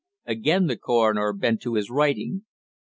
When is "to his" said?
1.61-1.91